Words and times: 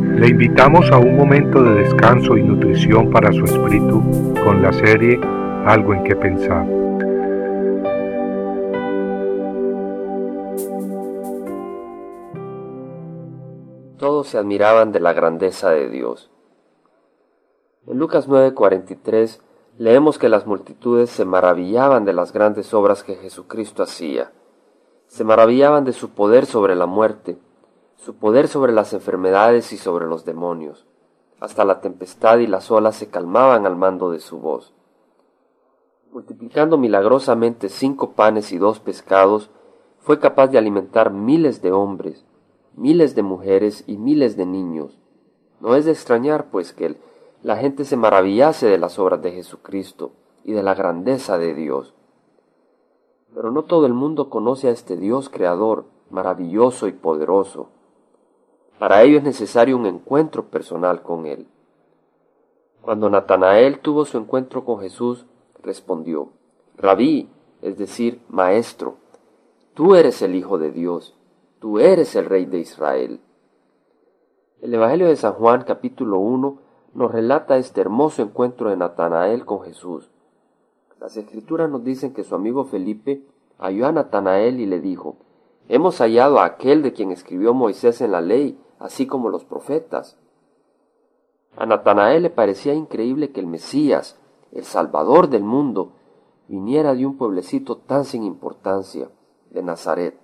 Le 0.00 0.28
invitamos 0.28 0.90
a 0.90 0.98
un 0.98 1.16
momento 1.16 1.62
de 1.62 1.82
descanso 1.82 2.36
y 2.36 2.42
nutrición 2.42 3.10
para 3.10 3.32
su 3.32 3.44
espíritu 3.44 4.02
con 4.44 4.60
la 4.60 4.72
serie 4.72 5.20
Algo 5.66 5.94
en 5.94 6.02
que 6.02 6.16
pensar. 6.16 6.66
Todos 13.98 14.28
se 14.28 14.38
admiraban 14.38 14.90
de 14.90 14.98
la 14.98 15.12
grandeza 15.12 15.70
de 15.70 15.88
Dios. 15.88 16.30
En 17.86 17.98
Lucas 17.98 18.28
9:43 18.28 19.40
leemos 19.78 20.18
que 20.18 20.28
las 20.28 20.46
multitudes 20.46 21.10
se 21.10 21.24
maravillaban 21.24 22.04
de 22.04 22.14
las 22.14 22.32
grandes 22.32 22.74
obras 22.74 23.04
que 23.04 23.14
Jesucristo 23.14 23.84
hacía. 23.84 24.32
Se 25.06 25.22
maravillaban 25.22 25.84
de 25.84 25.92
su 25.92 26.10
poder 26.10 26.46
sobre 26.46 26.74
la 26.74 26.86
muerte, 26.86 27.38
su 27.96 28.16
poder 28.16 28.48
sobre 28.48 28.72
las 28.72 28.92
enfermedades 28.92 29.72
y 29.72 29.76
sobre 29.76 30.06
los 30.06 30.24
demonios. 30.24 30.86
Hasta 31.40 31.64
la 31.64 31.80
tempestad 31.80 32.38
y 32.38 32.46
las 32.46 32.70
olas 32.70 32.96
se 32.96 33.08
calmaban 33.08 33.66
al 33.66 33.76
mando 33.76 34.10
de 34.10 34.20
su 34.20 34.38
voz. 34.38 34.72
Multiplicando 36.12 36.78
milagrosamente 36.78 37.68
cinco 37.68 38.12
panes 38.12 38.52
y 38.52 38.58
dos 38.58 38.78
pescados, 38.80 39.50
fue 39.98 40.20
capaz 40.20 40.48
de 40.48 40.58
alimentar 40.58 41.10
miles 41.10 41.62
de 41.62 41.72
hombres, 41.72 42.24
miles 42.76 43.14
de 43.14 43.22
mujeres 43.22 43.84
y 43.86 43.96
miles 43.96 44.36
de 44.36 44.46
niños. 44.46 44.98
No 45.60 45.74
es 45.76 45.86
de 45.86 45.92
extrañar, 45.92 46.50
pues, 46.50 46.72
que 46.72 46.96
la 47.42 47.56
gente 47.56 47.84
se 47.84 47.96
maravillase 47.96 48.66
de 48.66 48.78
las 48.78 48.98
obras 48.98 49.22
de 49.22 49.32
Jesucristo 49.32 50.12
y 50.44 50.52
de 50.52 50.62
la 50.62 50.74
grandeza 50.74 51.38
de 51.38 51.54
Dios. 51.54 51.94
Pero 53.34 53.50
no 53.50 53.64
todo 53.64 53.86
el 53.86 53.94
mundo 53.94 54.30
conoce 54.30 54.68
a 54.68 54.70
este 54.70 54.96
Dios 54.96 55.28
creador, 55.28 55.86
maravilloso 56.10 56.86
y 56.86 56.92
poderoso. 56.92 57.70
Para 58.78 59.02
ello 59.02 59.18
es 59.18 59.24
necesario 59.24 59.76
un 59.76 59.86
encuentro 59.86 60.46
personal 60.46 61.02
con 61.02 61.26
Él. 61.26 61.46
Cuando 62.82 63.08
Natanael 63.08 63.80
tuvo 63.80 64.04
su 64.04 64.18
encuentro 64.18 64.64
con 64.64 64.80
Jesús, 64.80 65.26
respondió, 65.62 66.30
Rabí, 66.76 67.30
es 67.62 67.78
decir, 67.78 68.20
Maestro, 68.28 68.96
tú 69.74 69.94
eres 69.94 70.20
el 70.22 70.34
Hijo 70.34 70.58
de 70.58 70.70
Dios, 70.70 71.16
tú 71.60 71.78
eres 71.78 72.14
el 72.16 72.26
Rey 72.26 72.44
de 72.44 72.58
Israel. 72.58 73.20
El 74.60 74.74
Evangelio 74.74 75.08
de 75.08 75.16
San 75.16 75.32
Juan 75.34 75.62
capítulo 75.62 76.18
1 76.18 76.58
nos 76.94 77.12
relata 77.12 77.56
este 77.56 77.80
hermoso 77.80 78.22
encuentro 78.22 78.70
de 78.70 78.76
Natanael 78.76 79.44
con 79.44 79.62
Jesús. 79.62 80.10
Las 81.00 81.16
escrituras 81.16 81.70
nos 81.70 81.84
dicen 81.84 82.12
que 82.12 82.24
su 82.24 82.34
amigo 82.34 82.64
Felipe 82.64 83.22
halló 83.58 83.86
a 83.86 83.92
Natanael 83.92 84.60
y 84.60 84.66
le 84.66 84.80
dijo, 84.80 85.16
Hemos 85.68 85.98
hallado 85.98 86.38
a 86.38 86.44
aquel 86.44 86.82
de 86.82 86.92
quien 86.92 87.10
escribió 87.10 87.54
Moisés 87.54 88.00
en 88.00 88.12
la 88.12 88.20
ley, 88.20 88.58
así 88.78 89.06
como 89.06 89.28
los 89.28 89.44
profetas. 89.44 90.18
A 91.56 91.66
Natanael 91.66 92.24
le 92.24 92.30
parecía 92.30 92.74
increíble 92.74 93.30
que 93.30 93.40
el 93.40 93.46
Mesías, 93.46 94.18
el 94.52 94.64
Salvador 94.64 95.28
del 95.28 95.44
mundo, 95.44 95.92
viniera 96.48 96.94
de 96.94 97.06
un 97.06 97.16
pueblecito 97.16 97.76
tan 97.76 98.04
sin 98.04 98.24
importancia, 98.24 99.08
de 99.50 99.62
Nazaret. 99.62 100.18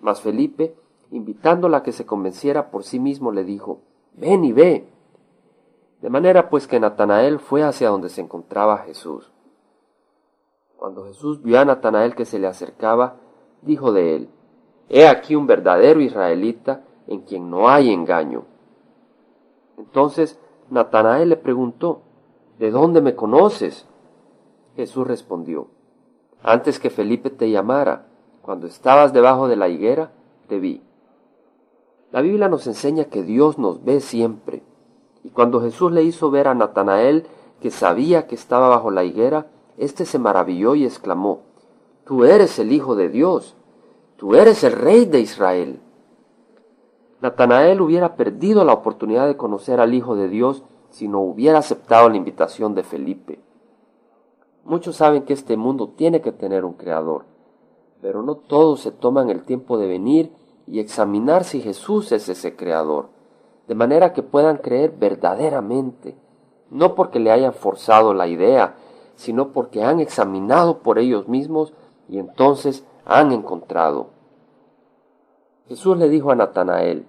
Mas 0.00 0.20
Felipe, 0.20 0.74
invitándola 1.10 1.78
a 1.78 1.82
que 1.82 1.92
se 1.92 2.06
convenciera 2.06 2.70
por 2.70 2.84
sí 2.84 2.98
mismo, 2.98 3.30
le 3.30 3.44
dijo, 3.44 3.80
Ven 4.14 4.44
y 4.44 4.52
ve. 4.52 4.88
De 6.00 6.10
manera 6.10 6.50
pues 6.50 6.66
que 6.66 6.80
Natanael 6.80 7.38
fue 7.38 7.62
hacia 7.62 7.90
donde 7.90 8.08
se 8.08 8.20
encontraba 8.20 8.78
Jesús. 8.78 9.32
Cuando 10.76 11.06
Jesús 11.06 11.42
vio 11.42 11.60
a 11.60 11.64
Natanael 11.64 12.14
que 12.14 12.24
se 12.24 12.38
le 12.38 12.46
acercaba, 12.46 13.16
dijo 13.62 13.92
de 13.92 14.16
él, 14.16 14.28
He 14.88 15.08
aquí 15.08 15.34
un 15.34 15.46
verdadero 15.46 16.00
israelita 16.00 16.84
en 17.06 17.20
quien 17.20 17.50
no 17.50 17.68
hay 17.68 17.92
engaño. 17.92 18.44
Entonces 19.78 20.38
Natanael 20.70 21.28
le 21.30 21.36
preguntó, 21.36 22.02
¿De 22.58 22.70
dónde 22.70 23.00
me 23.00 23.16
conoces? 23.16 23.86
Jesús 24.76 25.06
respondió, 25.06 25.68
Antes 26.42 26.78
que 26.78 26.90
Felipe 26.90 27.30
te 27.30 27.50
llamara, 27.50 28.06
cuando 28.42 28.66
estabas 28.66 29.12
debajo 29.12 29.48
de 29.48 29.56
la 29.56 29.68
higuera, 29.68 30.12
te 30.48 30.60
vi. 30.60 30.82
La 32.12 32.20
Biblia 32.20 32.48
nos 32.48 32.66
enseña 32.66 33.06
que 33.06 33.22
Dios 33.22 33.58
nos 33.58 33.84
ve 33.84 34.00
siempre 34.00 34.62
y 35.24 35.30
cuando 35.30 35.60
Jesús 35.62 35.90
le 35.90 36.04
hizo 36.04 36.30
ver 36.30 36.46
a 36.46 36.54
Natanael 36.54 37.26
que 37.60 37.70
sabía 37.70 38.26
que 38.26 38.34
estaba 38.34 38.68
bajo 38.68 38.90
la 38.90 39.04
higuera, 39.04 39.46
éste 39.78 40.04
se 40.04 40.18
maravilló 40.18 40.74
y 40.74 40.84
exclamó, 40.84 41.40
Tú 42.04 42.24
eres 42.24 42.58
el 42.58 42.70
Hijo 42.70 42.94
de 42.94 43.08
Dios, 43.08 43.56
tú 44.18 44.34
eres 44.34 44.62
el 44.62 44.72
Rey 44.72 45.06
de 45.06 45.20
Israel. 45.20 45.80
Natanael 47.24 47.80
hubiera 47.80 48.16
perdido 48.16 48.66
la 48.66 48.74
oportunidad 48.74 49.26
de 49.26 49.38
conocer 49.38 49.80
al 49.80 49.94
Hijo 49.94 50.14
de 50.14 50.28
Dios 50.28 50.62
si 50.90 51.08
no 51.08 51.20
hubiera 51.20 51.56
aceptado 51.56 52.10
la 52.10 52.18
invitación 52.18 52.74
de 52.74 52.82
Felipe. 52.82 53.40
Muchos 54.62 54.96
saben 54.96 55.22
que 55.22 55.32
este 55.32 55.56
mundo 55.56 55.88
tiene 55.88 56.20
que 56.20 56.32
tener 56.32 56.66
un 56.66 56.74
creador, 56.74 57.24
pero 58.02 58.22
no 58.22 58.34
todos 58.34 58.80
se 58.80 58.90
toman 58.90 59.30
el 59.30 59.42
tiempo 59.42 59.78
de 59.78 59.86
venir 59.86 60.32
y 60.66 60.80
examinar 60.80 61.44
si 61.44 61.62
Jesús 61.62 62.12
es 62.12 62.28
ese 62.28 62.56
creador 62.56 63.08
de 63.68 63.74
manera 63.74 64.12
que 64.12 64.22
puedan 64.22 64.58
creer 64.58 64.90
verdaderamente, 64.90 66.18
no 66.68 66.94
porque 66.94 67.20
le 67.20 67.30
hayan 67.32 67.54
forzado 67.54 68.12
la 68.12 68.26
idea, 68.26 68.74
sino 69.14 69.48
porque 69.54 69.82
han 69.82 69.98
examinado 69.98 70.80
por 70.80 70.98
ellos 70.98 71.26
mismos 71.26 71.72
y 72.06 72.18
entonces 72.18 72.84
han 73.06 73.32
encontrado. 73.32 74.08
Jesús 75.68 75.96
le 75.96 76.10
dijo 76.10 76.30
a 76.30 76.34
Natanael, 76.34 77.06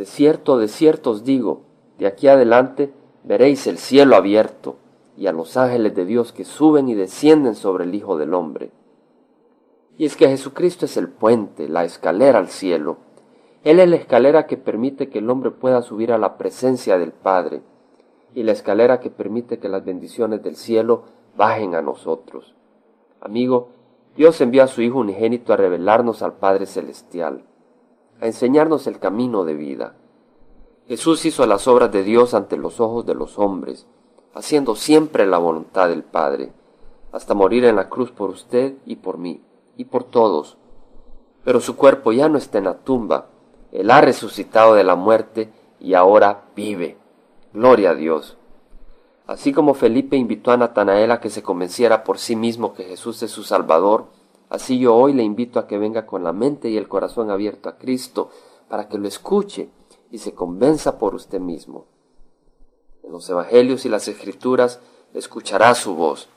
De 0.00 0.06
cierto, 0.06 0.56
de 0.56 0.68
cierto 0.68 1.10
os 1.10 1.24
digo, 1.24 1.60
de 1.98 2.06
aquí 2.06 2.26
adelante 2.26 2.90
veréis 3.22 3.66
el 3.66 3.76
cielo 3.76 4.16
abierto 4.16 4.76
y 5.14 5.26
a 5.26 5.32
los 5.32 5.58
ángeles 5.58 5.94
de 5.94 6.06
Dios 6.06 6.32
que 6.32 6.46
suben 6.46 6.88
y 6.88 6.94
descienden 6.94 7.54
sobre 7.54 7.84
el 7.84 7.94
Hijo 7.94 8.16
del 8.16 8.32
Hombre. 8.32 8.70
Y 9.98 10.06
es 10.06 10.16
que 10.16 10.26
Jesucristo 10.26 10.86
es 10.86 10.96
el 10.96 11.10
puente, 11.10 11.68
la 11.68 11.84
escalera 11.84 12.38
al 12.38 12.48
cielo, 12.48 12.96
él 13.62 13.78
es 13.78 13.90
la 13.90 13.96
escalera 13.96 14.46
que 14.46 14.56
permite 14.56 15.10
que 15.10 15.18
el 15.18 15.28
hombre 15.28 15.50
pueda 15.50 15.82
subir 15.82 16.12
a 16.12 16.18
la 16.18 16.38
presencia 16.38 16.96
del 16.96 17.12
Padre 17.12 17.60
y 18.34 18.42
la 18.42 18.52
escalera 18.52 19.00
que 19.00 19.10
permite 19.10 19.58
que 19.58 19.68
las 19.68 19.84
bendiciones 19.84 20.42
del 20.42 20.56
cielo 20.56 21.02
bajen 21.36 21.74
a 21.74 21.82
nosotros. 21.82 22.54
Amigo, 23.20 23.68
Dios 24.16 24.40
envía 24.40 24.64
a 24.64 24.68
su 24.68 24.80
Hijo 24.80 25.00
unigénito 25.00 25.52
a 25.52 25.58
revelarnos 25.58 26.22
al 26.22 26.38
Padre 26.38 26.64
Celestial, 26.64 27.44
a 28.20 28.26
enseñarnos 28.26 28.86
el 28.86 28.98
camino 28.98 29.44
de 29.44 29.54
vida. 29.54 29.94
Jesús 30.86 31.24
hizo 31.24 31.46
las 31.46 31.68
obras 31.68 31.92
de 31.92 32.02
Dios 32.02 32.34
ante 32.34 32.56
los 32.56 32.80
ojos 32.80 33.06
de 33.06 33.14
los 33.14 33.38
hombres, 33.38 33.86
haciendo 34.34 34.76
siempre 34.76 35.26
la 35.26 35.38
voluntad 35.38 35.88
del 35.88 36.02
Padre, 36.02 36.52
hasta 37.12 37.34
morir 37.34 37.64
en 37.64 37.76
la 37.76 37.88
cruz 37.88 38.10
por 38.10 38.30
usted 38.30 38.74
y 38.86 38.96
por 38.96 39.18
mí, 39.18 39.40
y 39.76 39.84
por 39.84 40.04
todos. 40.04 40.58
Pero 41.44 41.60
su 41.60 41.76
cuerpo 41.76 42.12
ya 42.12 42.28
no 42.28 42.38
está 42.38 42.58
en 42.58 42.64
la 42.64 42.78
tumba, 42.78 43.28
él 43.72 43.90
ha 43.90 44.00
resucitado 44.00 44.74
de 44.74 44.84
la 44.84 44.96
muerte 44.96 45.52
y 45.78 45.94
ahora 45.94 46.44
vive. 46.56 46.96
Gloria 47.52 47.90
a 47.90 47.94
Dios. 47.94 48.36
Así 49.26 49.52
como 49.52 49.74
Felipe 49.74 50.16
invitó 50.16 50.50
a 50.50 50.56
Natanael 50.56 51.12
a 51.12 51.20
que 51.20 51.30
se 51.30 51.42
convenciera 51.42 52.02
por 52.02 52.18
sí 52.18 52.34
mismo 52.34 52.74
que 52.74 52.84
Jesús 52.84 53.22
es 53.22 53.30
su 53.30 53.44
Salvador, 53.44 54.06
así 54.50 54.78
yo 54.78 54.94
hoy 54.94 55.14
le 55.14 55.22
invito 55.22 55.58
a 55.58 55.66
que 55.66 55.78
venga 55.78 56.04
con 56.06 56.22
la 56.22 56.32
mente 56.32 56.68
y 56.68 56.76
el 56.76 56.88
corazón 56.88 57.30
abierto 57.30 57.68
a 57.68 57.78
Cristo 57.78 58.30
para 58.68 58.88
que 58.88 58.98
lo 58.98 59.08
escuche 59.08 59.70
y 60.10 60.18
se 60.18 60.34
convenza 60.34 60.98
por 60.98 61.14
usted 61.14 61.40
mismo. 61.40 61.86
En 63.02 63.12
los 63.12 63.28
Evangelios 63.30 63.86
y 63.86 63.88
las 63.88 64.06
Escrituras 64.08 64.80
escuchará 65.14 65.74
su 65.74 65.94
voz. 65.94 66.28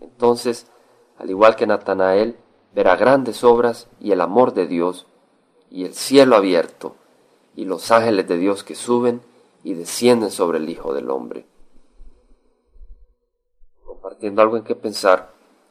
Entonces, 0.00 0.66
al 1.18 1.30
igual 1.30 1.56
que 1.56 1.66
Natanael, 1.66 2.36
verá 2.74 2.96
grandes 2.96 3.42
obras 3.42 3.88
y 4.00 4.12
el 4.12 4.20
amor 4.20 4.52
de 4.52 4.66
Dios 4.66 5.06
y 5.70 5.84
el 5.84 5.94
cielo 5.94 6.36
abierto, 6.36 6.96
y 7.54 7.64
los 7.64 7.90
ángeles 7.90 8.28
de 8.28 8.36
Dios 8.38 8.62
que 8.64 8.74
suben 8.74 9.22
y 9.64 9.74
descienden 9.74 10.30
sobre 10.30 10.58
el 10.58 10.68
Hijo 10.68 10.92
del 10.94 11.10
Hombre. 11.10 11.46
Compartiendo 13.84 14.42
algo 14.42 14.56
en 14.58 14.64
qué 14.64 14.74
pensar, 14.74 15.32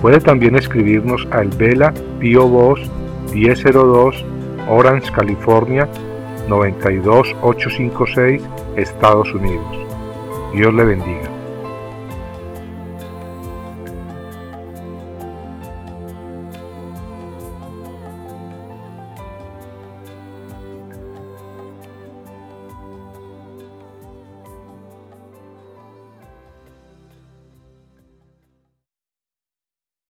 Puede 0.00 0.20
también 0.20 0.56
escribirnos 0.56 1.26
al 1.30 1.48
Vela 1.48 1.92
Pio 2.20 2.46
Box 2.46 2.82
1002 3.34 4.24
Orange, 4.68 5.10
California 5.12 5.88
92856, 6.48 8.42
Estados 8.76 9.32
Unidos. 9.34 9.66
Dios 10.54 10.72
le 10.74 10.84
bendiga. 10.84 11.37